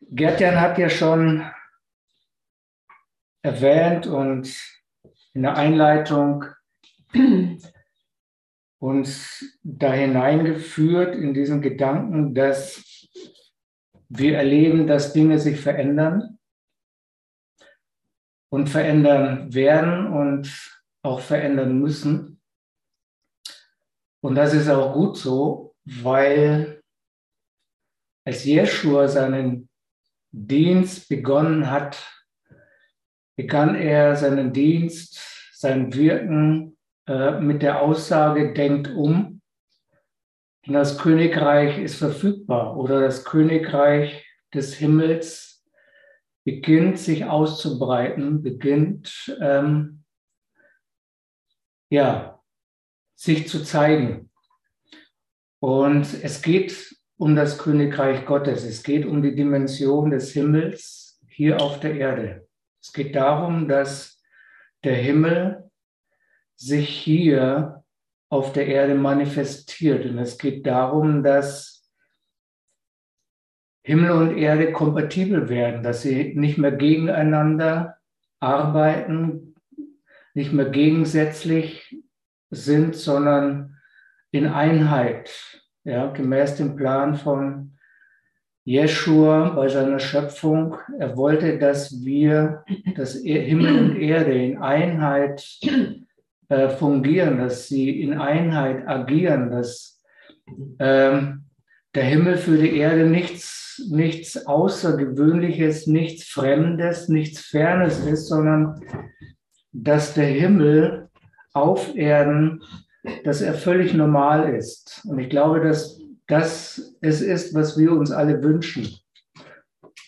[0.00, 1.44] Gertjan hat ja schon
[3.42, 4.54] erwähnt und
[5.34, 6.44] in der Einleitung
[8.78, 13.08] uns da hineingeführt in diesen Gedanken, dass
[14.08, 16.38] wir erleben, dass Dinge sich verändern
[18.50, 22.40] und verändern werden und auch verändern müssen.
[24.22, 26.82] Und das ist auch gut so, weil
[28.24, 29.69] als Jeschua seinen
[30.32, 32.06] Dienst begonnen hat,
[33.36, 35.20] begann er seinen Dienst,
[35.52, 36.76] sein Wirken
[37.06, 39.40] äh, mit der Aussage, denkt um,
[40.66, 45.64] denn das Königreich ist verfügbar oder das Königreich des Himmels
[46.44, 50.04] beginnt sich auszubreiten, beginnt ähm,
[51.90, 52.42] ja,
[53.14, 54.30] sich zu zeigen.
[55.60, 58.64] Und es geht um das Königreich Gottes.
[58.64, 62.48] Es geht um die Dimension des Himmels hier auf der Erde.
[62.80, 64.22] Es geht darum, dass
[64.84, 65.70] der Himmel
[66.56, 67.84] sich hier
[68.30, 70.06] auf der Erde manifestiert.
[70.06, 71.92] Und es geht darum, dass
[73.82, 77.98] Himmel und Erde kompatibel werden, dass sie nicht mehr gegeneinander
[78.38, 79.56] arbeiten,
[80.32, 82.02] nicht mehr gegensätzlich
[82.48, 83.76] sind, sondern
[84.30, 87.72] in Einheit ja, gemäß dem Plan von
[88.64, 90.76] Jeschua bei seiner Schöpfung.
[90.98, 92.64] Er wollte, dass wir,
[92.96, 95.58] dass Himmel und Erde in Einheit
[96.48, 100.02] äh, fungieren, dass sie in Einheit agieren, dass
[100.78, 101.44] ähm,
[101.94, 108.80] der Himmel für die Erde nichts, nichts Außergewöhnliches, nichts Fremdes, nichts Fernes ist, sondern
[109.72, 111.08] dass der Himmel
[111.52, 112.62] auf Erden
[113.24, 115.04] dass er völlig normal ist.
[115.08, 118.88] Und ich glaube, dass das es ist, was wir uns alle wünschen,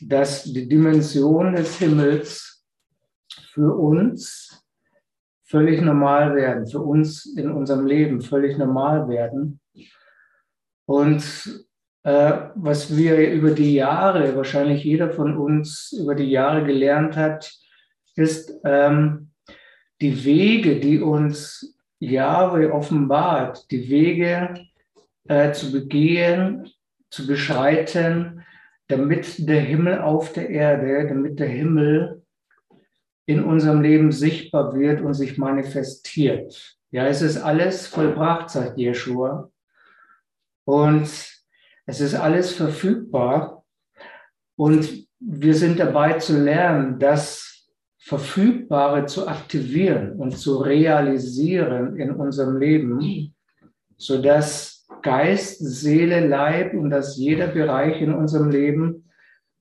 [0.01, 2.65] dass die Dimension des Himmels
[3.53, 4.65] für uns
[5.45, 9.61] völlig normal werden, für uns in unserem Leben völlig normal werden.
[10.87, 11.23] Und
[12.05, 17.53] äh, was wir über die Jahre, wahrscheinlich jeder von uns über die Jahre gelernt hat,
[18.17, 19.31] ist ähm,
[20.01, 24.67] die Wege, die uns Jahwe offenbart, die Wege
[25.29, 26.69] äh, zu begehen,
[27.11, 28.43] zu beschreiten,
[28.89, 32.23] damit der Himmel auf der Erde, damit der Himmel
[33.27, 36.77] in unserem Leben sichtbar wird und sich manifestiert.
[36.91, 39.51] Ja, es ist alles vollbracht, sagt Jeschua.
[40.65, 41.09] Und
[41.87, 43.65] es ist alles verfügbar.
[44.57, 47.52] Und wir sind dabei zu lernen, dass
[48.05, 53.33] Verfügbare zu aktivieren und zu realisieren in unserem Leben,
[53.97, 59.09] sodass Geist, Seele, Leib und dass jeder Bereich in unserem Leben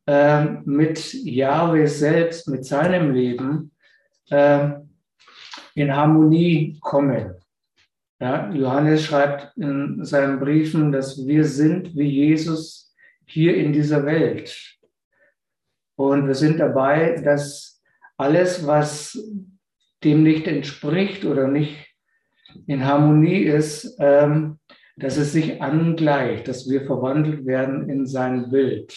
[0.07, 3.72] äh, mit Yahweh selbst, mit seinem Leben
[4.31, 4.72] äh,
[5.75, 7.35] in Harmonie kommen.
[8.19, 14.79] Ja, Johannes schreibt in seinen Briefen, dass wir sind wie Jesus hier in dieser Welt.
[15.96, 17.71] Und wir sind dabei, dass
[18.22, 19.18] alles, was
[20.04, 21.76] dem nicht entspricht oder nicht
[22.68, 24.59] in Harmonie ist, ähm,
[24.98, 28.96] dass es sich angleicht, dass wir verwandelt werden in sein Bild.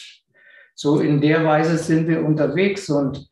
[0.74, 3.28] So in der Weise sind wir unterwegs und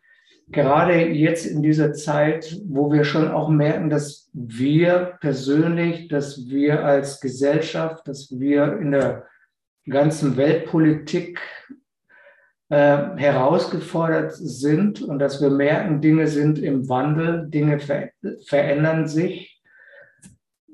[0.49, 6.85] gerade jetzt in dieser Zeit, wo wir schon auch merken, dass wir persönlich, dass wir
[6.85, 9.27] als Gesellschaft, dass wir in der
[9.89, 11.41] ganzen Weltpolitik
[12.73, 18.09] äh, herausgefordert sind und dass wir merken, Dinge sind im Wandel, Dinge ver
[18.47, 19.63] verändern sich.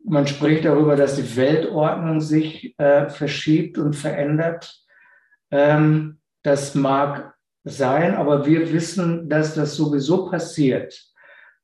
[0.05, 4.81] Man spricht darüber, dass die Weltordnung sich äh, verschiebt und verändert.
[5.51, 11.05] Ähm, das mag sein, aber wir wissen, dass das sowieso passiert,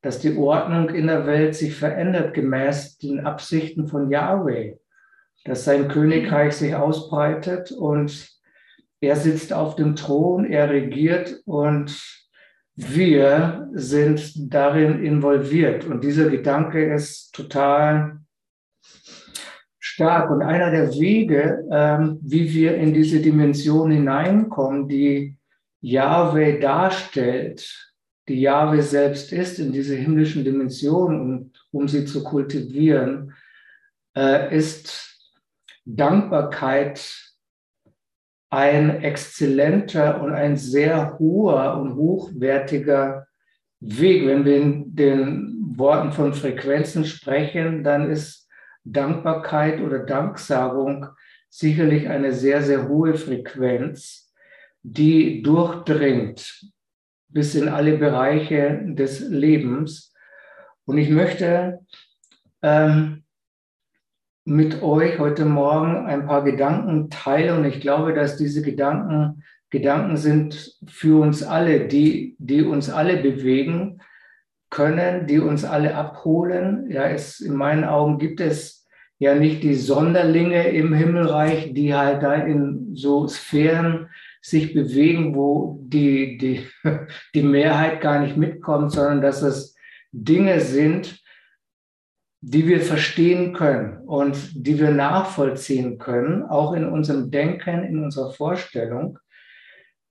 [0.02, 4.78] dass die Ordnung in der Welt sich verändert gemäß den Absichten von Yahweh,
[5.44, 8.33] dass sein Königreich sich ausbreitet und
[9.04, 12.24] er sitzt auf dem Thron, er regiert und
[12.76, 15.84] wir sind darin involviert.
[15.84, 18.20] Und dieser Gedanke ist total
[19.78, 20.30] stark.
[20.30, 25.36] Und einer der Wege, ähm, wie wir in diese Dimension hineinkommen, die
[25.80, 27.92] Yahweh darstellt,
[28.26, 33.34] die Yahweh selbst ist, in diese himmlischen Dimensionen, um, um sie zu kultivieren,
[34.16, 35.30] äh, ist
[35.84, 37.23] Dankbarkeit
[38.54, 43.26] ein exzellenter und ein sehr hoher und hochwertiger
[43.80, 44.26] Weg.
[44.26, 48.48] Wenn wir in den Worten von Frequenzen sprechen, dann ist
[48.84, 51.06] Dankbarkeit oder Danksagung
[51.48, 54.32] sicherlich eine sehr, sehr hohe Frequenz,
[54.82, 56.70] die durchdringt
[57.28, 60.14] bis in alle Bereiche des Lebens.
[60.84, 61.80] Und ich möchte
[62.62, 63.23] ähm,
[64.44, 67.58] mit euch heute Morgen ein paar Gedanken teilen.
[67.58, 69.42] Und ich glaube, dass diese Gedanken
[69.74, 74.00] Gedanken sind für uns alle, die, die uns alle bewegen
[74.70, 76.88] können, die uns alle abholen.
[76.90, 78.86] Ja, es, in meinen Augen gibt es
[79.18, 84.06] ja nicht die Sonderlinge im Himmelreich, die halt da in so Sphären
[84.40, 86.66] sich bewegen, wo die, die,
[87.34, 89.74] die Mehrheit gar nicht mitkommt, sondern dass es
[90.12, 91.20] Dinge sind,
[92.46, 98.32] die wir verstehen können und die wir nachvollziehen können, auch in unserem Denken, in unserer
[98.32, 99.18] Vorstellung.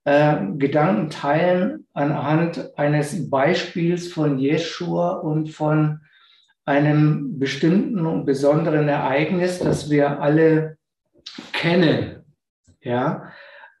[0.04, 6.00] Äh, Gedanken teilen anhand eines Beispiels von Jeschua und von
[6.64, 10.76] einem bestimmten und besonderen Ereignis, das wir alle
[11.52, 12.24] kennen,
[12.80, 13.30] ja,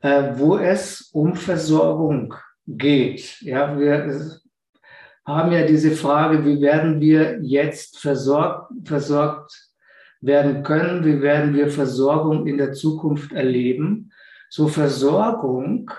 [0.00, 2.34] äh, wo es um Versorgung
[2.68, 3.40] geht.
[3.40, 4.40] Ja, wir
[5.26, 9.70] haben ja diese Frage, wie werden wir jetzt versorgt, versorgt
[10.20, 14.10] werden können, wie werden wir Versorgung in der Zukunft erleben.
[14.50, 15.90] So Versorgung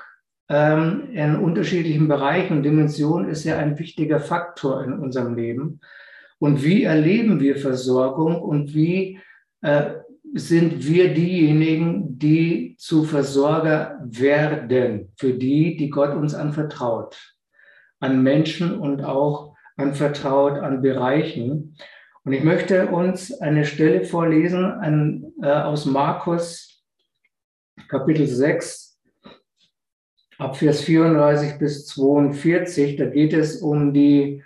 [0.49, 5.79] ähm, in unterschiedlichen Bereichen, Dimensionen ist ja ein wichtiger Faktor in unserem Leben.
[6.37, 9.19] Und wie erleben wir Versorgung und wie
[9.61, 9.95] äh,
[10.33, 17.34] sind wir diejenigen, die zu Versorger werden für die, die Gott uns anvertraut,
[17.99, 21.77] an Menschen und auch anvertraut an Bereichen.
[22.23, 26.83] Und ich möchte uns eine Stelle vorlesen an, äh, aus Markus
[27.87, 28.99] Kapitel 6,
[30.37, 32.95] ab Vers 34 bis 42.
[32.95, 34.43] Da geht es um die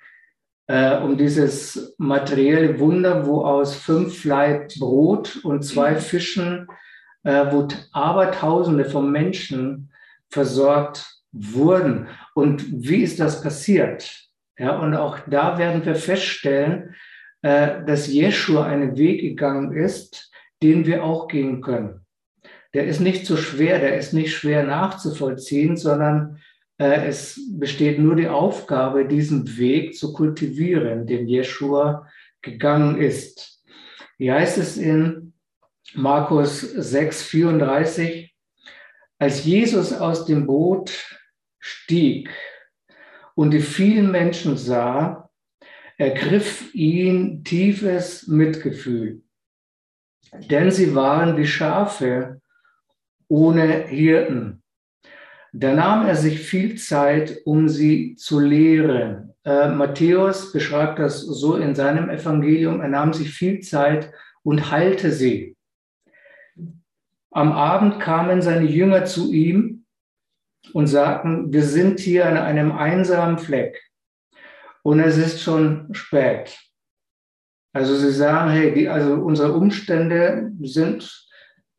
[0.69, 5.95] äh, um dieses materielle Wunder, wo aus fünf Laib Brot und zwei.
[5.95, 6.67] Fischen,
[7.23, 9.91] äh, wo Abertausende von Menschen
[10.29, 12.07] versorgt wurden.
[12.33, 14.29] Und wie ist das passiert?
[14.57, 16.95] Ja, und auch da werden wir feststellen,
[17.41, 20.31] äh, dass Jeschua einen Weg gegangen ist,
[20.61, 22.05] den wir auch gehen können.
[22.73, 26.39] Der ist nicht so schwer, der ist nicht schwer nachzuvollziehen, sondern
[26.77, 32.07] äh, es besteht nur die Aufgabe, diesen Weg zu kultivieren, den Jeschua
[32.41, 33.63] gegangen ist.
[34.17, 35.33] Wie heißt es in
[35.93, 38.35] Markus 6, 34?
[39.17, 41.18] Als Jesus aus dem Boot
[41.59, 42.29] stieg
[43.35, 45.29] und die vielen Menschen sah,
[45.97, 49.21] ergriff ihn tiefes Mitgefühl,
[50.33, 52.41] denn sie waren wie Schafe
[53.27, 54.63] ohne Hirten.
[55.51, 59.33] Da nahm er sich viel Zeit, um sie zu lehren.
[59.43, 62.81] Äh, Matthäus beschreibt das so in seinem Evangelium.
[62.81, 64.11] Er nahm sich viel Zeit
[64.43, 65.55] und heilte sie.
[67.31, 69.78] Am Abend kamen seine Jünger zu ihm
[70.73, 73.81] und sagten, wir sind hier an einem einsamen Fleck
[74.83, 76.57] und es ist schon spät.
[77.73, 81.27] Also sie sagen, hey, die, also unsere Umstände sind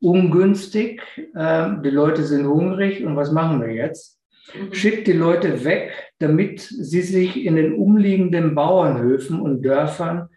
[0.00, 1.02] ungünstig,
[1.34, 4.20] äh, die Leute sind hungrig und was machen wir jetzt?
[4.54, 4.72] Mhm.
[4.72, 10.28] Schickt die Leute weg, damit sie sich in den umliegenden Bauernhöfen und Dörfern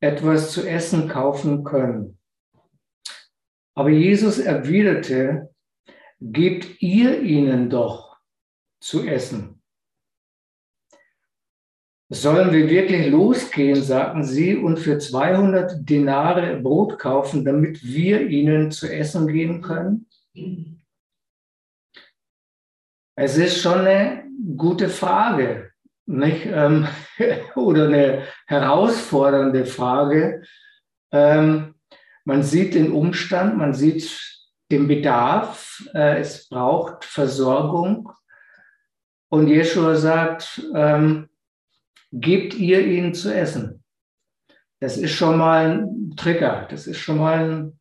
[0.00, 2.18] etwas zu essen kaufen können.
[3.74, 5.50] Aber Jesus erwiderte,
[6.20, 8.16] gebt ihr ihnen doch
[8.80, 9.62] zu essen.
[12.10, 18.70] Sollen wir wirklich losgehen, sagten sie, und für 200 Dinare Brot kaufen, damit wir ihnen
[18.70, 20.06] zu essen geben können?
[23.14, 24.24] Es ist schon eine
[24.56, 25.72] gute Frage,
[26.06, 26.46] nicht?
[26.46, 26.86] Ähm,
[27.54, 30.44] oder eine herausfordernde Frage.
[31.12, 31.74] Ähm,
[32.24, 34.37] man sieht den Umstand, man sieht
[34.70, 38.12] den Bedarf, äh, es braucht Versorgung.
[39.30, 41.28] Und Jeschua sagt, ähm,
[42.12, 43.82] gebt ihr ihnen zu essen.
[44.80, 47.80] Das ist schon mal ein Trigger, das ist schon mal ein,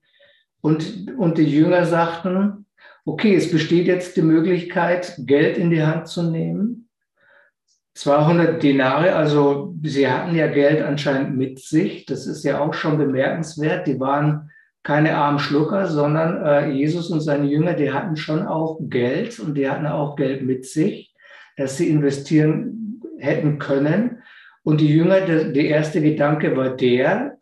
[0.62, 2.66] und, und die Jünger sagten,
[3.06, 6.90] okay, es besteht jetzt die Möglichkeit, Geld in die Hand zu nehmen.
[7.94, 12.06] 200 Dinare, also sie hatten ja Geld anscheinend mit sich.
[12.06, 13.88] Das ist ja auch schon bemerkenswert.
[13.88, 14.52] Die waren
[14.88, 19.56] keine armen Schlucker, sondern äh, Jesus und seine Jünger, die hatten schon auch Geld und
[19.56, 21.14] die hatten auch Geld mit sich,
[21.58, 24.24] dass sie investieren hätten können.
[24.64, 27.38] Und die Jünger, der, der erste Gedanke war der,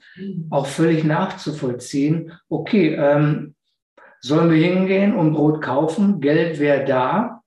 [0.50, 3.54] auch völlig nachzuvollziehen, okay, ähm,
[4.22, 6.22] sollen wir hingehen und Brot kaufen?
[6.22, 7.44] Geld wäre da.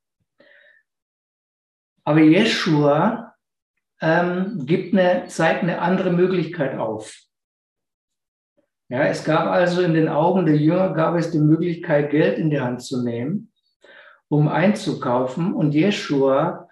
[2.05, 3.35] Aber Jeshua
[4.01, 7.28] ähm, gibt eine, zeigt eine andere Möglichkeit auf.
[8.89, 12.51] Ja, es gab also in den Augen der Jünger gab es die Möglichkeit, Geld in
[12.51, 13.53] die Hand zu nehmen
[14.29, 15.53] um einzukaufen.
[15.53, 16.69] Und Jeshua,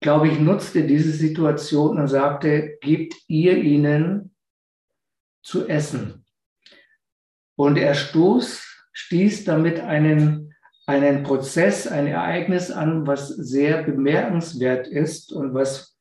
[0.00, 4.34] glaube ich, nutzte diese Situation und sagte, gebt ihr ihnen
[5.42, 6.24] zu essen.
[7.56, 10.54] Und er stoß, stieß damit einen,
[10.86, 15.96] einen Prozess, ein Ereignis an, was sehr bemerkenswert ist und was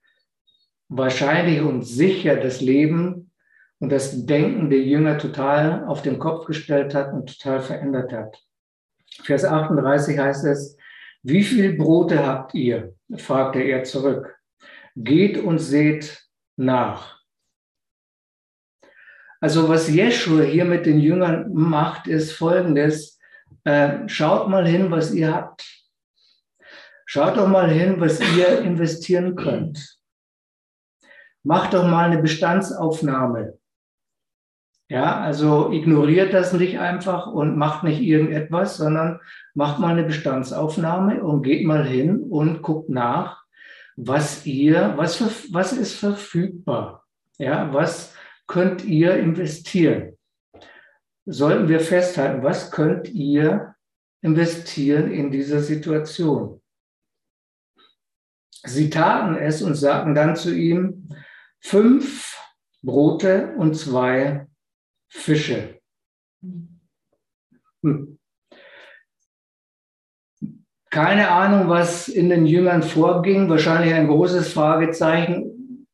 [0.90, 3.32] wahrscheinlich und sicher das Leben
[3.80, 8.42] und das Denken der Jünger total auf den Kopf gestellt hat und total verändert hat.
[9.24, 10.78] Vers 38 heißt es,
[11.22, 12.96] wie viel Brote habt ihr?
[13.18, 14.38] fragte er zurück.
[14.96, 16.28] Geht und seht
[16.58, 17.22] nach.
[19.40, 23.20] Also was Jeschua hier mit den Jüngern macht, ist folgendes.
[23.64, 25.66] Äh, schaut mal hin, was ihr habt.
[27.06, 30.00] Schaut doch mal hin, was ihr investieren könnt.
[31.44, 33.60] Macht doch mal eine Bestandsaufnahme.
[34.94, 39.20] Ja, also ignoriert das nicht einfach und macht nicht irgendetwas, sondern
[39.56, 43.44] macht mal eine Bestandsaufnahme und geht mal hin und guckt nach,
[43.96, 47.08] was ihr, was, für, was ist verfügbar?
[47.40, 48.14] Ja, was
[48.46, 50.16] könnt ihr investieren?
[51.26, 53.74] Sollten wir festhalten, was könnt ihr
[54.22, 56.62] investieren in dieser Situation?
[58.64, 61.10] Sie taten es und sagten dann zu ihm,
[61.62, 62.38] fünf
[62.84, 64.46] Brote und zwei
[65.16, 65.80] Fische.
[67.84, 68.20] Hm.
[70.90, 73.50] Keine Ahnung, was in den Jüngern vorging.
[73.50, 75.88] Wahrscheinlich ein großes Fragezeichen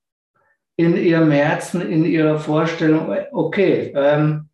[0.77, 3.13] in ihrem Herzen, in ihrer Vorstellung.
[3.31, 4.49] Okay, ähm,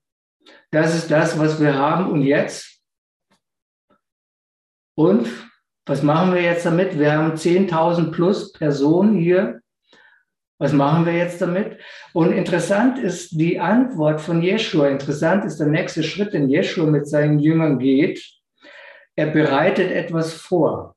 [0.72, 2.12] das ist das, was wir haben.
[2.12, 2.82] Und jetzt?
[4.96, 5.28] Und
[5.86, 6.98] was machen wir jetzt damit?
[6.98, 9.62] Wir haben 10.000 plus Personen hier
[10.58, 11.80] was machen wir jetzt damit?
[12.14, 14.88] Und interessant ist die Antwort von Jeschua.
[14.88, 18.24] Interessant ist der nächste Schritt, den Jeschua mit seinen Jüngern geht.
[19.16, 20.96] Er bereitet etwas vor.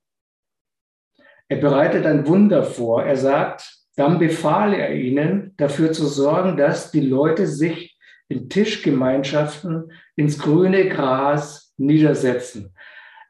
[1.48, 3.04] Er bereitet ein Wunder vor.
[3.04, 7.98] Er sagt, dann befahl er ihnen, dafür zu sorgen, dass die Leute sich
[8.28, 12.74] in Tischgemeinschaften ins grüne Gras niedersetzen.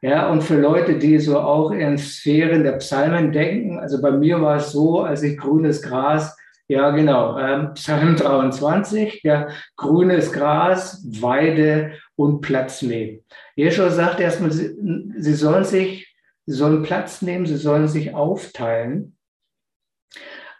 [0.01, 4.41] Ja, und für Leute, die so auch in Sphären der Psalmen denken, also bei mir
[4.41, 6.37] war es so, als ich grünes Gras,
[6.69, 13.25] ja genau, ähm, Psalm 23, ja, grünes Gras, Weide und Platz nehmen.
[13.55, 14.77] Jeschua sagt erstmal, sie,
[15.17, 16.15] sie sollen sich,
[16.45, 19.17] sie sollen Platz nehmen, sie sollen sich aufteilen.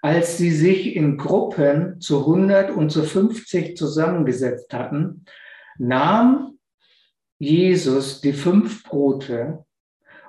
[0.02, 5.26] Als sie sich in Gruppen zu 100 und zu 50 zusammengesetzt hatten,
[5.78, 6.59] nahm
[7.40, 9.66] Jesus die fünf Brote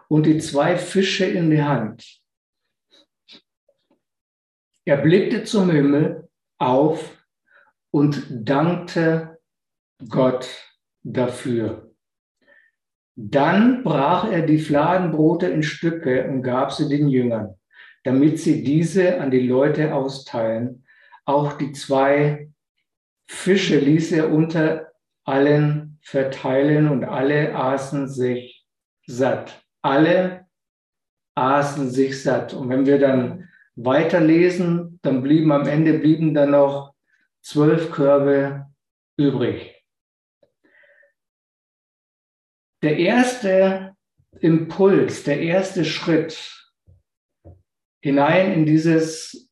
[0.08, 2.20] und die zwei Fische in die Hand.
[4.84, 7.24] Er blickte zum Himmel auf
[7.90, 9.38] und dankte
[10.08, 10.48] Gott
[11.02, 11.94] dafür.
[13.16, 17.56] Dann brach er die Fladenbrote in Stücke und gab sie den Jüngern,
[18.04, 20.84] damit sie diese an die Leute austeilen.
[21.24, 22.50] Auch die zwei
[23.28, 24.92] Fische ließ er unter
[25.24, 28.66] allen verteilen und alle aßen sich
[29.06, 29.64] satt.
[29.80, 30.46] Alle
[31.36, 32.52] aßen sich satt.
[32.52, 36.94] Und wenn wir dann weiterlesen, dann blieben am Ende blieben dann noch
[37.42, 38.66] zwölf Körbe
[39.16, 39.84] übrig.
[42.82, 43.94] Der erste
[44.40, 46.74] Impuls, der erste Schritt
[48.02, 49.48] hinein in dieses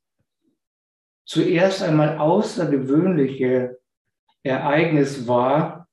[1.25, 3.79] zuerst einmal außergewöhnliche
[4.43, 5.88] Ereignis war,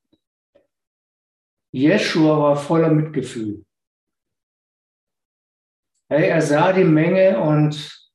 [1.76, 3.62] Jeschua war voller Mitgefühl.
[6.08, 8.10] Er sah die Menge und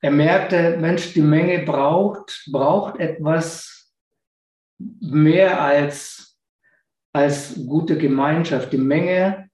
[0.00, 3.92] er merkte, Mensch, die Menge braucht, braucht etwas
[4.78, 6.40] mehr als,
[7.12, 8.72] als gute Gemeinschaft.
[8.72, 9.50] Die Menge,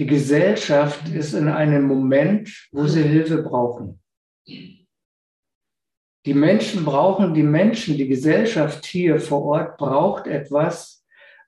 [0.00, 4.02] die Gesellschaft ist in einem Moment, wo sie Hilfe brauchen.
[4.46, 10.97] Die Menschen brauchen, die Menschen, die Gesellschaft hier vor Ort braucht etwas,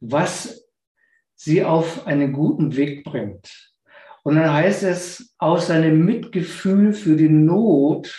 [0.01, 0.67] was
[1.35, 3.73] sie auf einen guten Weg bringt.
[4.23, 8.15] Und dann heißt es, aus seinem Mitgefühl für die Not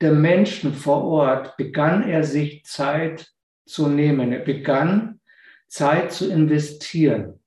[0.00, 3.32] der Menschen vor Ort begann er sich Zeit
[3.66, 4.32] zu nehmen.
[4.32, 5.20] Er begann
[5.68, 7.40] Zeit zu investieren.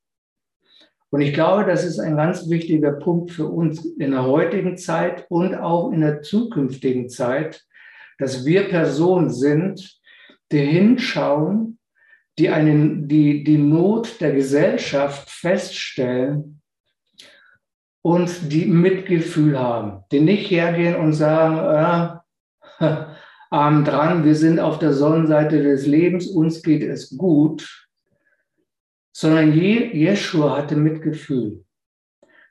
[1.12, 5.25] Und ich glaube, das ist ein ganz wichtiger Punkt für uns in der heutigen Zeit
[5.29, 7.65] und auch in der zukünftigen Zeit,
[8.19, 10.00] dass wir Personen sind,
[10.51, 11.78] die hinschauen
[12.39, 16.62] die, einen, die die Not der Gesellschaft feststellen
[18.01, 22.22] und die Mitgefühl haben, die nicht hergehen und sagen,
[22.79, 22.86] äh,
[23.51, 27.88] arm dran, wir sind auf der Sonnenseite des Lebens, uns geht es gut,
[29.12, 31.65] sondern Je hatte Mitgefühl.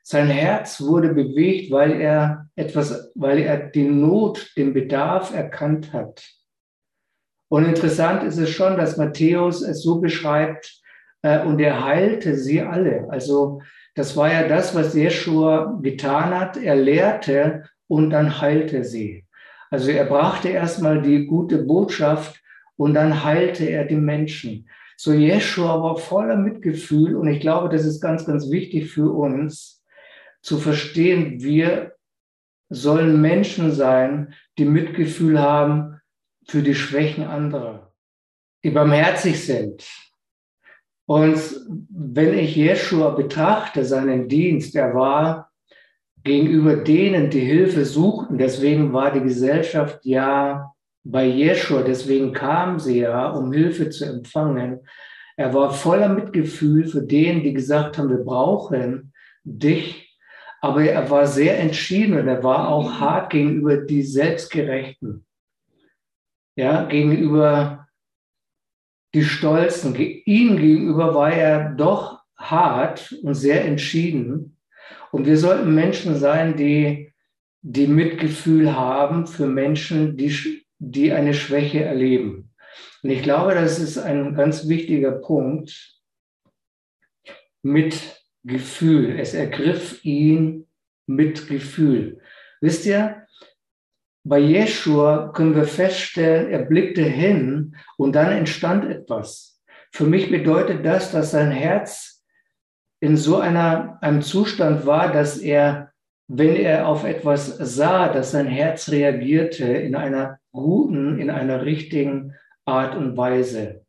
[0.03, 6.23] Sein Herz wurde bewegt, weil er etwas, weil er die Not, den Bedarf erkannt hat.
[7.49, 10.79] Und interessant ist es schon, dass Matthäus es so beschreibt,
[11.21, 13.07] äh, und er heilte sie alle.
[13.09, 13.61] Also
[13.95, 16.57] das war ja das, was Jeschua getan hat.
[16.57, 19.25] Er lehrte und dann heilte sie.
[19.71, 22.41] Also er brachte erstmal die gute Botschaft
[22.75, 24.69] und dann heilte er die Menschen.
[24.97, 29.83] So Jeschua war voller Mitgefühl und ich glaube, das ist ganz, ganz wichtig für uns
[30.41, 31.93] zu verstehen, wir
[32.69, 35.98] sollen Menschen sein, die Mitgefühl haben
[36.49, 37.93] für die Schwächen anderer,
[38.63, 39.87] die barmherzig sind.
[41.05, 41.39] Und
[41.89, 45.51] wenn ich Jeschua betrachte, seinen Dienst, er war
[46.23, 52.99] gegenüber denen, die Hilfe suchten, deswegen war die Gesellschaft ja bei Jeschua, deswegen kam sie
[52.99, 54.79] ja, um Hilfe zu empfangen.
[55.37, 59.13] Er war voller Mitgefühl für denen, die gesagt haben, wir brauchen
[59.43, 60.17] dich.
[60.61, 65.25] Aber er war sehr entschieden und er war auch hart gegenüber die Selbstgerechten.
[66.59, 67.87] Ja, gegenüber
[69.13, 69.95] die Stolzen.
[69.95, 74.57] Ihnen gegenüber war er doch hart und sehr entschieden.
[75.13, 77.13] Und wir sollten Menschen sein, die,
[77.61, 82.51] die Mitgefühl haben für Menschen, die, die eine Schwäche erleben.
[83.03, 85.97] Und ich glaube, das ist ein ganz wichtiger Punkt
[87.61, 89.17] mit Gefühl.
[89.17, 90.67] Es ergriff ihn
[91.05, 92.19] mit Gefühl.
[92.59, 93.25] Wisst ihr,
[94.29, 99.59] bei Jeschua können wir feststellen, er blickte hin und dann entstand etwas.
[99.91, 102.23] Für mich bedeutet das, dass sein Herz
[102.99, 105.93] in so einer, einem Zustand war, dass er,
[106.27, 112.35] wenn er auf etwas sah, dass sein Herz reagierte in einer guten, in einer richtigen
[112.65, 113.83] Art und Weise.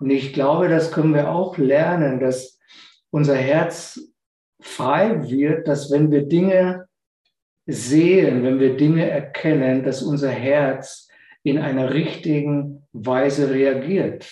[0.00, 2.58] Und ich glaube, das können wir auch lernen, dass
[3.10, 4.00] unser Herz
[4.60, 6.88] frei wird, dass wenn wir Dinge
[7.66, 11.08] sehen, wenn wir Dinge erkennen, dass unser Herz
[11.42, 14.30] in einer richtigen Weise reagiert.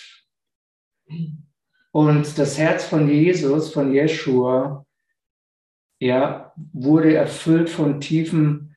[1.91, 4.85] Und das Herz von Jesus, von Jeshua,
[5.99, 8.75] ja, wurde erfüllt von tiefem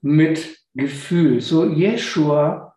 [0.00, 1.40] Mitgefühl.
[1.40, 2.69] So Jeshua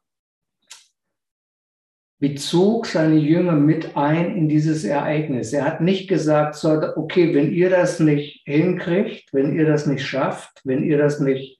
[2.23, 5.51] bezog seine Jünger mit ein in dieses Ereignis.
[5.51, 10.05] Er hat nicht gesagt, so, okay, wenn ihr das nicht hinkriegt, wenn ihr das nicht
[10.05, 11.59] schafft, wenn ihr das nicht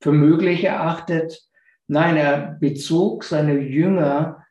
[0.00, 1.40] für möglich erachtet,
[1.86, 4.44] nein, er bezog seine Jünger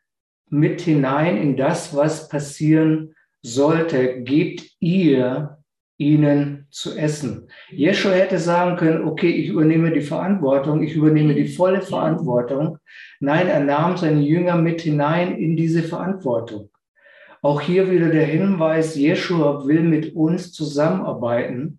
[0.48, 4.22] mit hinein in das, was passieren sollte.
[4.22, 5.58] Gebt ihr
[5.96, 7.48] ihnen zu essen.
[7.70, 12.78] Jeschua hätte sagen können, okay, ich übernehme die Verantwortung, ich übernehme die volle Verantwortung.
[13.20, 16.70] Nein, er nahm seine Jünger mit hinein in diese Verantwortung.
[17.42, 21.78] Auch hier wieder der Hinweis, Jeschua will mit uns zusammenarbeiten,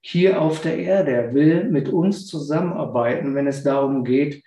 [0.00, 1.12] hier auf der Erde.
[1.12, 4.42] Er will mit uns zusammenarbeiten, wenn es darum geht,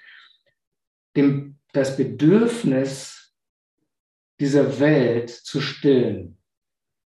[1.15, 3.33] dem, das Bedürfnis
[4.39, 6.37] dieser Welt zu stillen,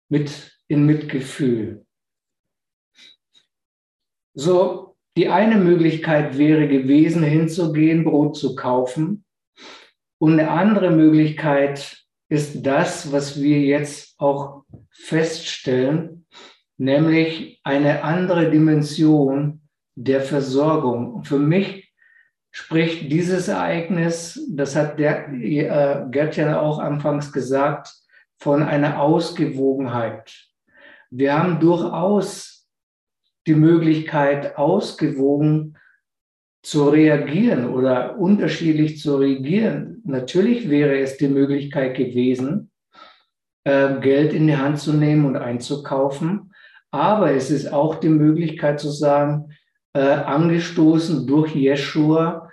[0.08, 1.84] mit, in Mitgefühl.
[4.40, 9.26] So, die eine Möglichkeit wäre gewesen, hinzugehen, Brot zu kaufen.
[10.18, 16.24] Und eine andere Möglichkeit ist das, was wir jetzt auch feststellen,
[16.78, 19.60] nämlich eine andere Dimension
[19.94, 21.16] der Versorgung.
[21.16, 21.92] Und für mich
[22.50, 27.92] spricht dieses Ereignis, das hat der, äh, Gerd ja auch anfangs gesagt,
[28.38, 30.34] von einer Ausgewogenheit.
[31.10, 32.59] Wir haben durchaus
[33.46, 35.76] die Möglichkeit, ausgewogen
[36.62, 40.02] zu reagieren oder unterschiedlich zu reagieren.
[40.04, 42.70] Natürlich wäre es die Möglichkeit gewesen,
[43.64, 46.52] äh, Geld in die Hand zu nehmen und einzukaufen.
[46.90, 49.50] Aber es ist auch die Möglichkeit zu sagen,
[49.94, 52.50] äh, angestoßen durch Jeshua,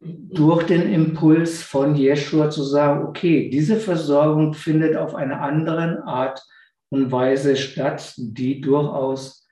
[0.00, 6.42] durch den Impuls von Jeshua zu sagen, okay, diese Versorgung findet auf eine andere Art
[6.90, 9.43] und Weise statt, die durchaus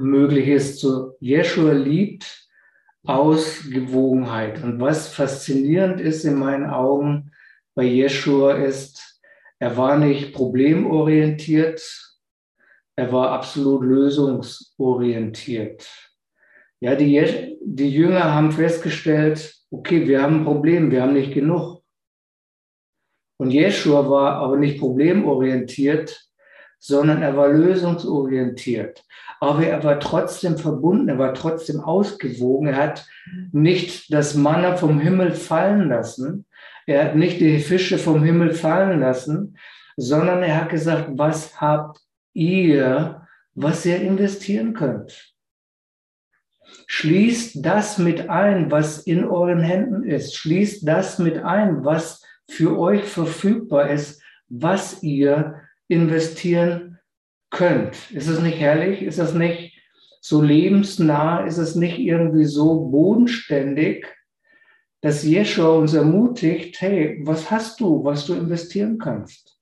[0.00, 0.80] möglich ist.
[0.80, 2.48] So, Jeshua liebt
[3.04, 4.62] Ausgewogenheit.
[4.62, 7.32] Und was faszinierend ist in meinen Augen
[7.74, 9.20] bei Jeshua ist,
[9.58, 11.82] er war nicht problemorientiert,
[12.96, 15.88] er war absolut lösungsorientiert.
[16.80, 21.82] Ja, die, die Jünger haben festgestellt, okay, wir haben ein Problem, wir haben nicht genug.
[23.38, 26.29] Und Jeshua war aber nicht problemorientiert,
[26.80, 29.04] sondern er war lösungsorientiert
[29.42, 32.68] aber er war trotzdem verbunden, er war trotzdem ausgewogen.
[32.68, 33.06] Er hat
[33.52, 36.44] nicht das Manna vom Himmel fallen lassen,
[36.86, 39.56] er hat nicht die Fische vom Himmel fallen lassen,
[39.96, 42.00] sondern er hat gesagt, was habt
[42.34, 45.34] ihr was ihr investieren könnt.
[46.86, 50.36] Schließt das mit ein, was in euren Händen ist.
[50.36, 55.59] Schließt das mit ein, was für euch verfügbar ist, was ihr
[55.90, 56.98] investieren
[57.50, 58.10] könnt.
[58.12, 59.02] Ist es nicht herrlich?
[59.02, 59.76] Ist es nicht
[60.20, 61.44] so lebensnah?
[61.44, 64.06] Ist es nicht irgendwie so bodenständig,
[65.00, 69.58] dass Jeschua uns ermutigt, hey, was hast du, was du investieren kannst?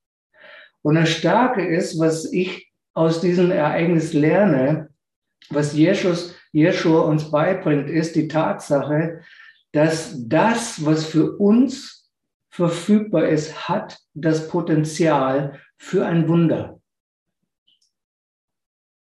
[0.81, 4.89] Und das Starke ist, was ich aus diesem Ereignis lerne,
[5.49, 9.21] was Jesus, Jeschua uns beibringt, ist die Tatsache,
[9.71, 12.11] dass das, was für uns
[12.49, 16.79] verfügbar ist, hat das Potenzial für ein Wunder.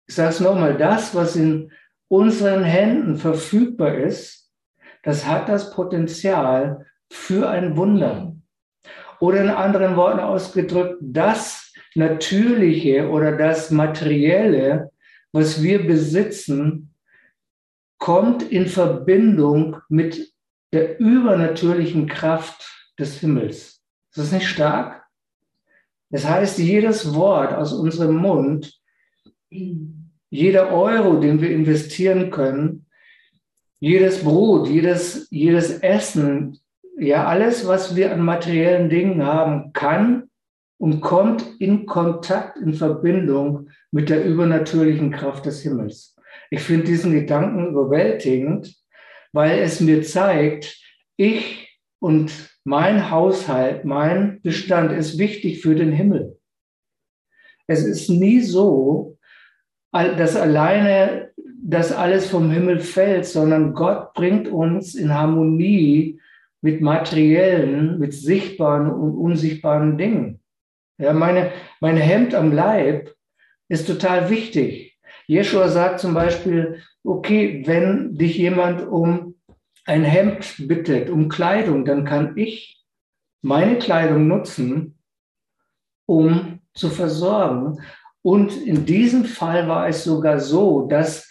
[0.07, 1.71] Ich sage es nochmal, das, was in
[2.07, 4.49] unseren Händen verfügbar ist,
[5.03, 8.35] das hat das Potenzial für ein Wunder.
[9.19, 14.91] Oder in anderen Worten ausgedrückt, das Natürliche oder das Materielle,
[15.31, 16.93] was wir besitzen,
[17.97, 20.31] kommt in Verbindung mit
[20.71, 23.81] der übernatürlichen Kraft des Himmels.
[24.11, 25.06] Ist das nicht stark?
[26.09, 28.79] Das heißt, jedes Wort aus unserem Mund,
[30.29, 32.85] jeder Euro, den wir investieren können,
[33.79, 36.59] jedes Brot, jedes, jedes Essen,
[36.97, 40.29] ja, alles, was wir an materiellen Dingen haben, kann
[40.79, 46.15] und kommt in Kontakt, in Verbindung mit der übernatürlichen Kraft des Himmels.
[46.49, 48.75] Ich finde diesen Gedanken überwältigend,
[49.31, 50.81] weil es mir zeigt,
[51.17, 52.31] ich und
[52.67, 56.37] mein Haushalt, mein Bestand ist wichtig für den Himmel.
[57.65, 59.17] Es ist nie so,
[59.93, 61.31] dass alleine
[61.63, 66.19] das alles vom Himmel fällt, sondern Gott bringt uns in Harmonie
[66.59, 70.41] mit materiellen, mit sichtbaren und unsichtbaren Dingen.
[70.97, 73.15] Ja, meine, mein Hemd am Leib
[73.69, 74.99] ist total wichtig.
[75.25, 79.36] Jeshua sagt zum Beispiel, okay, wenn dich jemand um
[79.87, 82.85] ein Hemd bittet, um Kleidung, dann kann ich
[83.41, 84.99] meine Kleidung nutzen,
[86.05, 87.81] um zu versorgen.
[88.21, 91.29] Und in diesem Fall war es sogar so, dass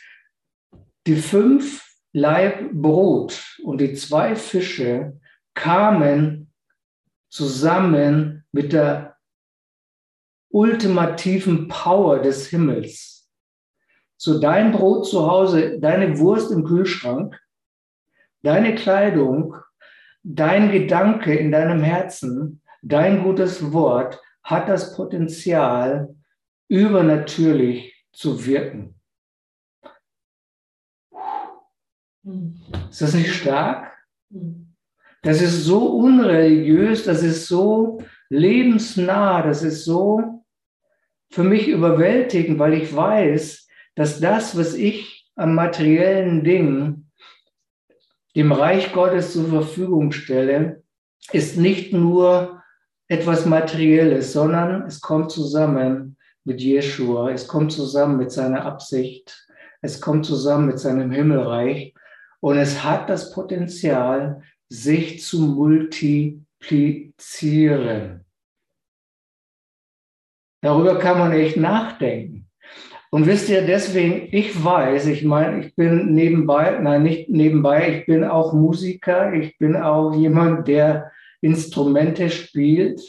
[1.07, 5.21] die fünf Laib Brot und die zwei Fische
[5.53, 6.51] kamen
[7.29, 9.17] zusammen mit der
[10.51, 13.29] ultimativen Power des Himmels.
[14.17, 17.39] So dein Brot zu Hause, deine Wurst im Kühlschrank
[18.47, 19.57] Deine Kleidung,
[20.23, 26.15] dein Gedanke in deinem Herzen, dein gutes Wort hat das Potenzial,
[26.69, 29.01] übernatürlich zu wirken.
[32.89, 33.93] Ist das nicht stark?
[35.23, 40.45] Das ist so unreligiös, das ist so lebensnah, das ist so
[41.33, 47.06] für mich überwältigend, weil ich weiß, dass das, was ich an materiellen Dingen
[48.37, 50.85] dem Reich Gottes zur Verfügung stelle,
[51.33, 52.63] ist nicht nur
[53.09, 59.49] etwas Materielles, sondern es kommt zusammen mit Jeshua, es kommt zusammen mit seiner Absicht,
[59.81, 61.95] es kommt zusammen mit seinem Himmelreich
[62.41, 68.27] und es hat das Potenzial, sich zu multiplizieren.
[70.61, 72.36] Darüber kann man echt nachdenken.
[73.11, 78.07] Und wisst ihr, deswegen, ich weiß, ich meine, ich bin nebenbei, nein, nicht nebenbei, ich
[78.07, 83.01] bin auch Musiker, ich bin auch jemand, der Instrumente spielt.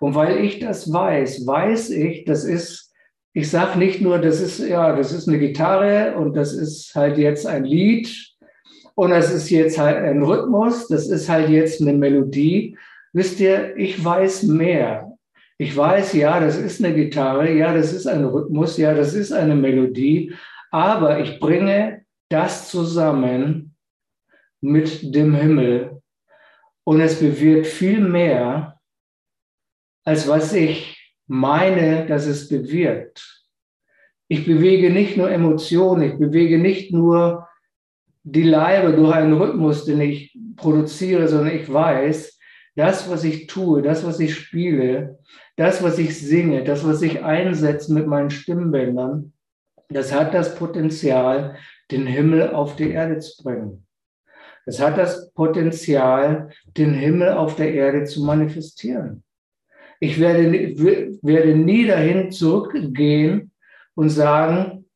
[0.00, 2.92] Und weil ich das weiß, weiß ich, das ist,
[3.32, 7.16] ich sage nicht nur, das ist, ja, das ist eine Gitarre und das ist halt
[7.16, 8.34] jetzt ein Lied
[8.94, 12.76] und das ist jetzt halt ein Rhythmus, das ist halt jetzt eine Melodie.
[13.12, 15.13] Wisst ihr, ich weiß mehr.
[15.56, 19.32] Ich weiß, ja, das ist eine Gitarre, ja, das ist ein Rhythmus, ja, das ist
[19.32, 20.34] eine Melodie,
[20.70, 23.76] aber ich bringe das zusammen
[24.60, 26.02] mit dem Himmel
[26.82, 28.80] und es bewirkt viel mehr,
[30.04, 33.46] als was ich meine, dass es bewirkt.
[34.26, 37.48] Ich bewege nicht nur Emotionen, ich bewege nicht nur
[38.24, 42.38] die Leibe durch einen Rhythmus, den ich produziere, sondern ich weiß,
[42.74, 45.18] das, was ich tue, das, was ich spiele,
[45.56, 49.32] das, was ich singe, das, was ich einsetze mit meinen Stimmbändern,
[49.88, 51.56] das hat das Potenzial,
[51.90, 53.86] den Himmel auf die Erde zu bringen.
[54.66, 59.22] Es hat das Potenzial, den Himmel auf der Erde zu manifestieren.
[60.00, 60.50] Ich werde,
[61.22, 63.52] werde nie dahin zurückgehen
[63.94, 64.86] und sagen,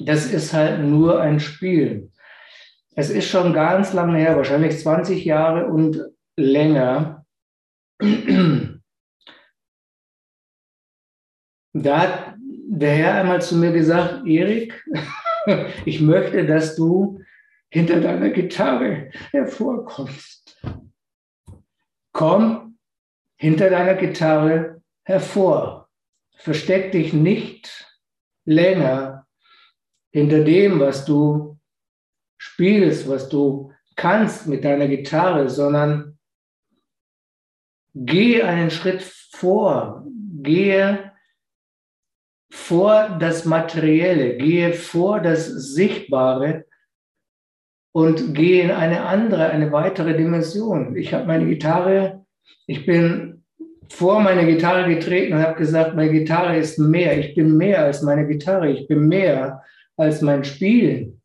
[0.00, 2.10] das ist halt nur ein Spiel.
[2.96, 6.00] Es ist schon ganz lange her, wahrscheinlich 20 Jahre und
[6.36, 7.24] länger.
[11.84, 14.82] Da hat der Herr einmal zu mir gesagt, Erik,
[15.84, 17.20] ich möchte, dass du
[17.68, 20.62] hinter deiner Gitarre hervorkommst.
[22.12, 22.78] Komm
[23.36, 25.90] hinter deiner Gitarre hervor.
[26.36, 27.86] Versteck dich nicht
[28.46, 29.26] länger
[30.10, 31.58] hinter dem, was du
[32.38, 36.18] spielst, was du kannst mit deiner Gitarre, sondern
[37.94, 40.06] geh einen Schritt vor,
[40.42, 41.13] gehe
[42.54, 46.64] vor das Materielle, gehe vor das Sichtbare
[47.92, 50.96] und gehe in eine andere, eine weitere Dimension.
[50.96, 52.24] Ich habe meine Gitarre,
[52.66, 53.44] ich bin
[53.88, 58.02] vor meine Gitarre getreten und habe gesagt, meine Gitarre ist mehr, ich bin mehr als
[58.02, 59.62] meine Gitarre, ich bin mehr
[59.96, 61.18] als mein Spiel.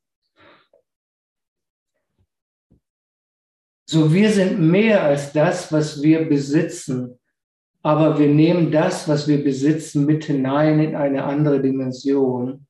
[3.87, 7.18] So, wir sind mehr als das, was wir besitzen,
[7.81, 12.65] aber wir nehmen das, was wir besitzen, mit hinein in eine andere Dimension.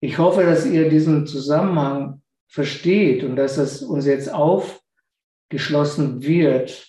[0.00, 6.88] Ich hoffe, dass ihr diesen Zusammenhang versteht und dass es uns jetzt aufgeschlossen wird.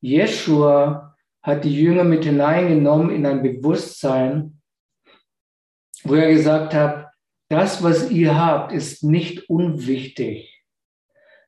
[0.00, 4.62] Jeshua hat die Jünger mit hineingenommen in ein Bewusstsein,
[6.02, 7.12] wo er gesagt hat,
[7.48, 10.64] das, was ihr habt, ist nicht unwichtig.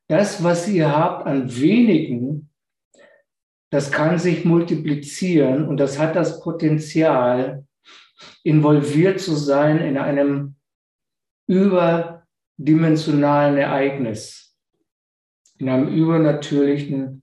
[0.06, 2.50] Das, was ihr habt an wenigen,
[3.70, 7.64] das kann sich multiplizieren und das hat das Potenzial,
[8.42, 10.56] involviert zu sein in einem
[11.46, 14.56] überdimensionalen Ereignis,
[15.58, 17.22] in einem übernatürlichen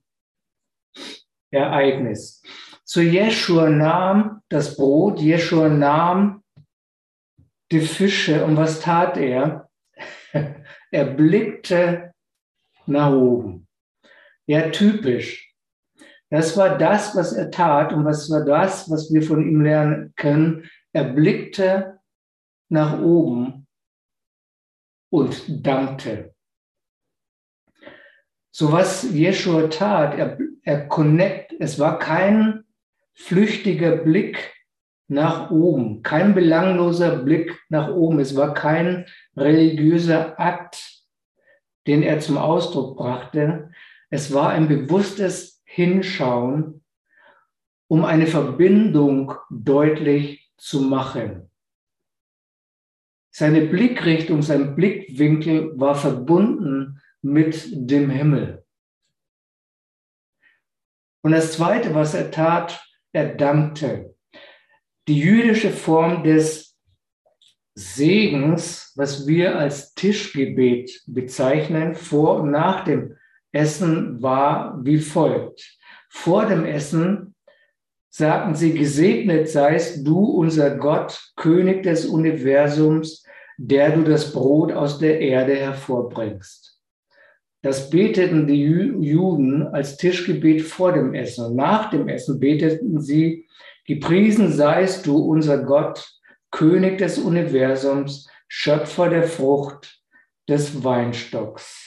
[1.50, 2.42] Ereignis.
[2.84, 6.42] So Jeschua nahm das Brot, Jeschua nahm
[7.72, 9.68] die Fische und was tat er?
[10.92, 12.14] Er blickte
[12.86, 13.66] nach oben.
[14.46, 15.45] Ja, typisch.
[16.30, 20.12] Das war das, was er tat und was war das, was wir von ihm lernen
[20.16, 20.68] können.
[20.92, 22.00] Er blickte
[22.68, 23.66] nach oben
[25.10, 26.34] und dankte.
[28.50, 32.64] So was Jeshua tat, er, er connect, es war kein
[33.14, 34.54] flüchtiger Blick
[35.08, 41.04] nach oben, kein belangloser Blick nach oben, es war kein religiöser Akt,
[41.86, 43.70] den er zum Ausdruck brachte,
[44.10, 46.82] es war ein bewusstes hinschauen,
[47.86, 51.50] um eine Verbindung deutlich zu machen.
[53.30, 58.64] Seine Blickrichtung, sein Blickwinkel war verbunden mit dem Himmel.
[61.22, 64.16] Und das Zweite, was er tat, er dankte.
[65.08, 66.78] Die jüdische Form des
[67.74, 73.18] Segens, was wir als Tischgebet bezeichnen, vor und nach dem
[73.52, 75.78] Essen war wie folgt.
[76.08, 77.34] Vor dem Essen
[78.08, 83.24] sagten sie, gesegnet seist du, unser Gott, König des Universums,
[83.58, 86.80] der du das Brot aus der Erde hervorbringst.
[87.62, 91.56] Das beteten die Juden als Tischgebet vor dem Essen.
[91.56, 93.46] Nach dem Essen beteten sie,
[93.84, 96.08] gepriesen seist du, unser Gott,
[96.50, 100.00] König des Universums, Schöpfer der Frucht
[100.48, 101.85] des Weinstocks.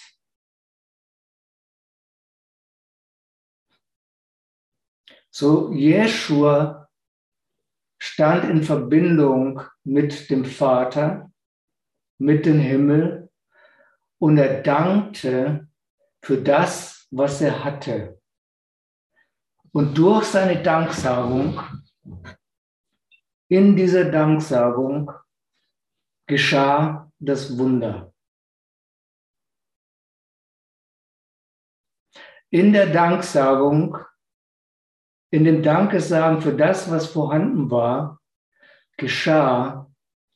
[5.39, 6.89] So Jeshua
[7.97, 11.31] stand in Verbindung mit dem Vater,
[12.17, 13.31] mit dem Himmel
[14.19, 15.69] und er dankte
[16.21, 18.21] für das, was er hatte.
[19.71, 21.57] Und durch seine Danksagung,
[23.47, 25.09] in dieser Danksagung
[26.27, 28.13] geschah das Wunder.
[32.49, 33.97] In der Danksagung
[35.31, 38.19] in dem Dankesagen für das, was vorhanden war,
[38.97, 39.89] geschah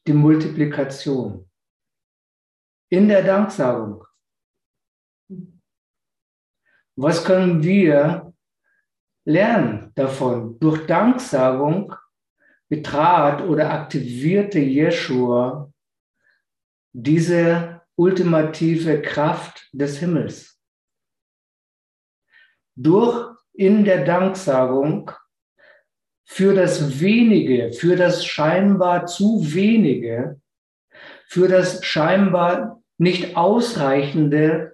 [0.08, 1.50] die Multiplikation.
[2.90, 4.06] In der Danksagung.
[6.96, 8.34] Was können wir
[9.26, 10.60] lernen davon?
[10.60, 11.96] Durch Danksagung
[12.70, 15.72] betrat oder aktivierte Jeshua
[16.92, 20.62] diese ultimative Kraft des Himmels.
[22.76, 25.12] Durch in der Danksagung
[26.26, 30.40] für das wenige, für das scheinbar zu wenige,
[31.28, 34.74] für das scheinbar nicht ausreichende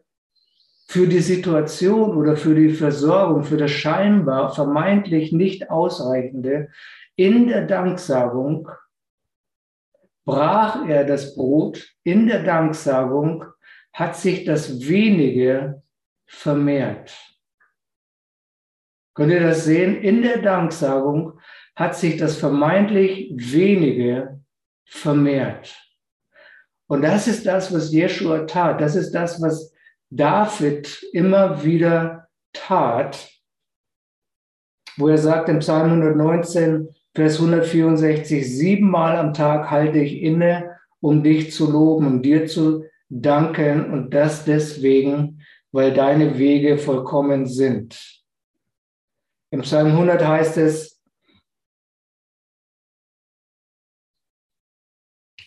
[0.90, 6.70] für die Situation oder für die Versorgung, für das scheinbar vermeintlich nicht ausreichende,
[7.16, 8.68] in der Danksagung
[10.26, 13.46] brach er das Brot, in der Danksagung
[13.94, 15.84] hat sich das wenige
[16.26, 17.29] vermehrt.
[19.20, 20.02] Könnt ihr das sehen?
[20.02, 21.42] In der Danksagung
[21.76, 24.40] hat sich das vermeintlich wenige
[24.86, 25.78] vermehrt.
[26.88, 28.80] Und das ist das, was Jeshua tat.
[28.80, 29.74] Das ist das, was
[30.10, 33.30] David immer wieder tat,
[34.96, 41.24] wo er sagt im Psalm 119, Vers 164, siebenmal am Tag halte ich inne, um
[41.24, 45.42] dich zu loben, um dir zu danken und das deswegen,
[45.74, 48.19] weil deine Wege vollkommen sind.
[49.52, 51.00] Im Psalm 100 heißt es,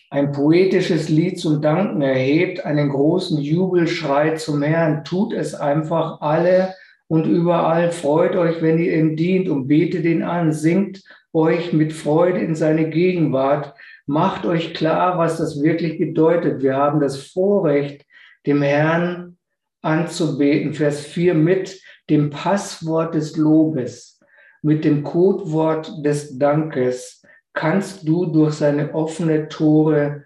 [0.09, 6.75] ein poetisches Lied zum Danken erhebt, einen großen Jubelschrei zum Herrn, tut es einfach alle
[7.07, 11.93] und überall, freut euch, wenn ihr ihm dient und betet ihn an, singt euch mit
[11.93, 13.73] Freude in seine Gegenwart,
[14.05, 16.61] macht euch klar, was das wirklich bedeutet.
[16.61, 18.05] Wir haben das Vorrecht,
[18.45, 19.37] dem Herrn
[19.81, 20.73] anzubeten.
[20.73, 24.19] Vers 4 mit dem Passwort des Lobes,
[24.61, 27.21] mit dem Codewort des Dankes
[27.53, 30.23] kannst du durch seine offene Tore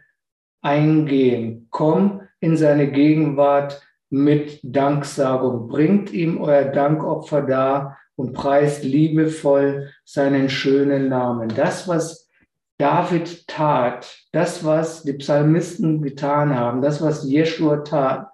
[0.61, 1.67] eingehen.
[1.71, 5.67] Komm in seine Gegenwart mit Danksagung.
[5.67, 11.49] Bringt ihm euer Dankopfer dar und preist liebevoll seinen schönen Namen.
[11.49, 12.29] Das, was
[12.77, 18.29] David tat, das, was die Psalmisten getan haben, das, was Jeschua tat,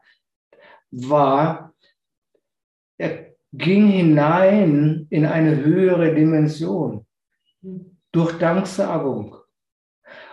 [0.91, 1.73] war,
[2.97, 7.05] er ging hinein in eine höhere Dimension
[8.11, 9.35] durch Danksagung.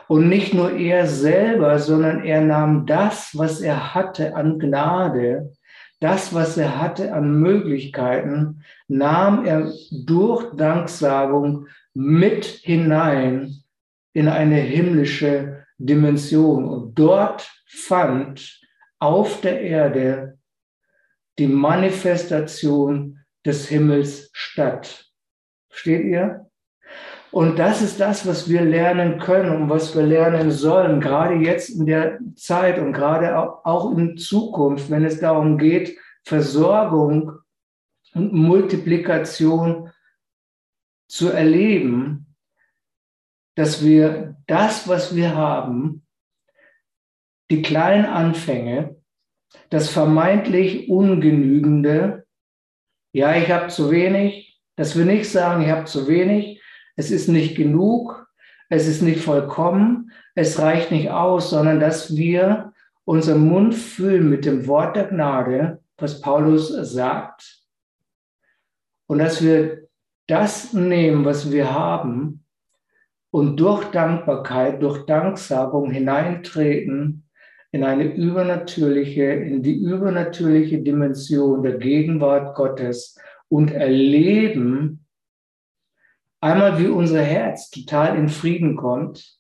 [0.09, 5.53] Und nicht nur er selber, sondern er nahm das, was er hatte an Gnade,
[6.01, 13.55] das, was er hatte an Möglichkeiten, nahm er durch Danksagung mit hinein
[14.15, 16.69] in eine himmlische Dimension.
[16.69, 18.61] Und dort fand
[18.99, 20.40] auf der Erde
[21.39, 25.07] die Manifestation des Himmels statt.
[25.71, 26.51] Steht ihr?
[27.31, 31.71] Und das ist das, was wir lernen können und was wir lernen sollen, gerade jetzt
[31.71, 37.39] in der Zeit und gerade auch in Zukunft, wenn es darum geht, Versorgung
[38.15, 39.91] und Multiplikation
[41.09, 42.35] zu erleben,
[43.55, 46.05] dass wir das, was wir haben,
[47.51, 49.00] die kleinen Anfänge,
[49.71, 52.27] das vermeintlich Ungenügende,
[53.13, 56.63] ja, ich habe zu wenig, dass wir nicht sagen, ich habe zu wenig,
[56.97, 58.27] es ist nicht genug,
[58.69, 62.73] es ist nicht vollkommen, es reicht nicht aus, sondern dass wir
[63.05, 67.61] unseren Mund füllen mit dem Wort der Gnade, was Paulus sagt,
[69.07, 69.89] und dass wir
[70.29, 72.45] das nehmen, was wir haben,
[73.33, 77.29] und durch Dankbarkeit, durch Danksagung hineintreten
[77.73, 85.07] in eine übernatürliche, in die übernatürliche Dimension der Gegenwart Gottes und erleben,
[86.43, 89.39] Einmal, wie unser Herz total in Frieden kommt,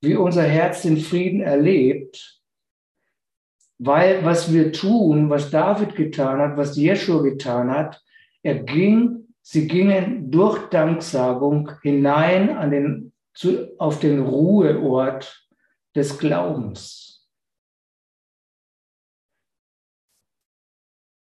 [0.00, 2.40] wie unser Herz den Frieden erlebt,
[3.78, 8.02] weil was wir tun, was David getan hat, was Jeschua getan hat,
[8.42, 15.46] er ging, sie gingen durch Danksagung hinein an den, zu, auf den Ruheort
[15.94, 17.01] des Glaubens.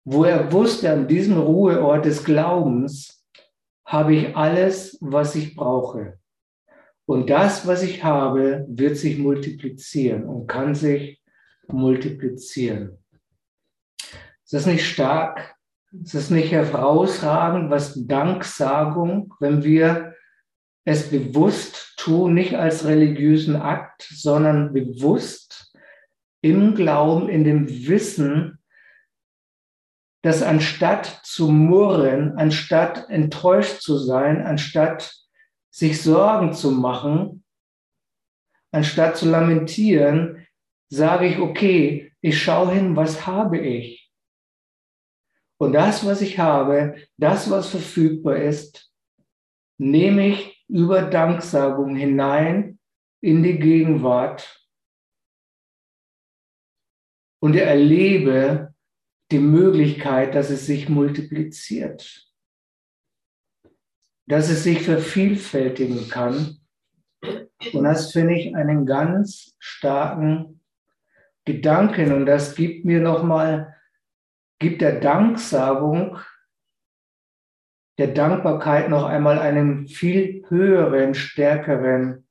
[0.05, 3.25] Wo er wusste, an diesem Ruheort des Glaubens
[3.85, 6.19] habe ich alles, was ich brauche.
[7.05, 11.19] Und das, was ich habe, wird sich multiplizieren und kann sich
[11.67, 12.99] multiplizieren.
[14.43, 15.55] Ist das nicht stark?
[15.91, 20.13] Ist das nicht herausragend, was Danksagung, wenn wir
[20.85, 25.75] es bewusst tun, nicht als religiösen Akt, sondern bewusst
[26.41, 28.58] im Glauben, in dem Wissen,
[30.21, 35.13] dass anstatt zu murren, anstatt enttäuscht zu sein, anstatt
[35.69, 37.43] sich Sorgen zu machen,
[38.71, 40.45] anstatt zu lamentieren,
[40.91, 44.11] sage ich, okay, ich schaue hin, was habe ich?
[45.57, 48.91] Und das, was ich habe, das, was verfügbar ist,
[49.77, 52.79] nehme ich über Danksagung hinein
[53.21, 54.67] in die Gegenwart
[57.41, 58.68] und erlebe,
[59.31, 62.27] die Möglichkeit, dass es sich multipliziert,
[64.27, 66.57] dass es sich vervielfältigen kann.
[67.73, 70.61] Und das finde ich einen ganz starken
[71.45, 72.13] Gedanken.
[72.13, 73.75] Und das gibt mir nochmal,
[74.59, 76.17] gibt der Danksagung,
[77.97, 82.27] der Dankbarkeit noch einmal einen viel höheren, stärkeren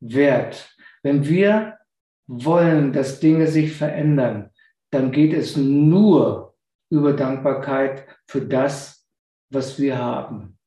[0.00, 0.76] Wert.
[1.02, 1.78] Wenn wir
[2.26, 4.51] wollen, dass Dinge sich verändern,
[4.92, 6.56] dann geht es nur
[6.90, 9.08] über Dankbarkeit für das,
[9.50, 10.58] was wir haben.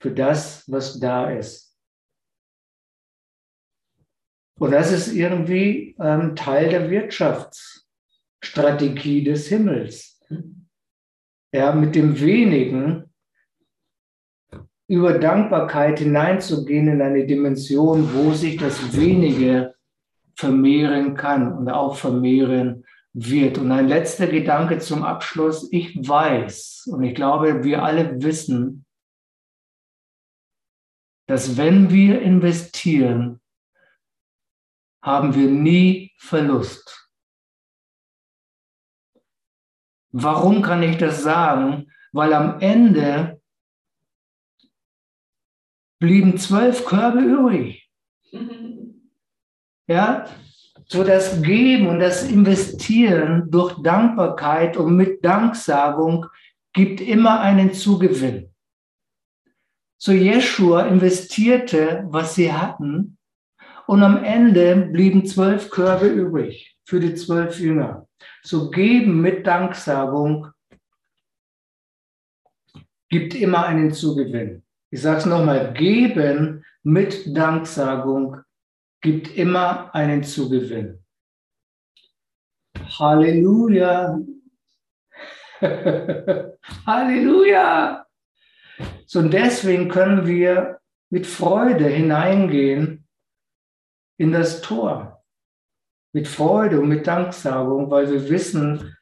[0.00, 1.78] für das, was da ist.
[4.58, 10.20] Und das ist irgendwie ähm, Teil der Wirtschaftsstrategie des Himmels.
[11.54, 13.14] Ja, mit dem Wenigen
[14.88, 19.76] über Dankbarkeit hineinzugehen in eine Dimension, wo sich das Wenige
[20.34, 23.58] vermehren kann und auch vermehren wird.
[23.58, 25.70] Und ein letzter Gedanke zum Abschluss.
[25.72, 28.86] Ich weiß und ich glaube, wir alle wissen,
[31.26, 33.40] dass wenn wir investieren,
[35.02, 37.10] haben wir nie Verlust.
[40.12, 41.90] Warum kann ich das sagen?
[42.12, 43.40] Weil am Ende
[45.98, 47.90] blieben zwölf Körbe übrig.
[49.88, 50.26] Ja,
[50.86, 56.26] so das Geben und das Investieren durch Dankbarkeit und mit Danksagung
[56.72, 58.50] gibt immer einen Zugewinn.
[59.98, 63.18] So Jeschua investierte, was sie hatten,
[63.86, 68.08] und am Ende blieben zwölf Körbe übrig für die zwölf Jünger.
[68.42, 70.48] So geben mit Danksagung
[73.08, 74.62] gibt immer einen Zugewinn.
[74.90, 78.38] Ich sage es nochmal, geben mit Danksagung
[79.02, 81.04] gibt immer einen Zugewinn.
[82.98, 84.18] Halleluja.
[86.86, 88.06] Halleluja.
[89.06, 90.80] So, und deswegen können wir
[91.10, 93.06] mit Freude hineingehen
[94.18, 95.22] in das Tor.
[96.14, 98.96] Mit Freude und mit Danksagung, weil wir wissen,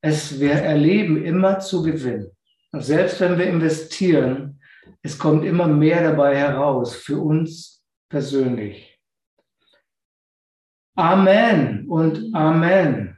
[0.00, 2.30] es, wir erleben immer Zugewinn.
[2.72, 4.60] Und selbst wenn wir investieren,
[5.02, 7.79] es kommt immer mehr dabei heraus für uns
[8.10, 9.00] persönlich.
[10.96, 13.16] Amen und Amen.